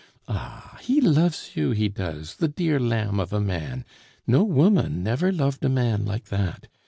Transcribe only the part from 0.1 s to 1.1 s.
Ah! he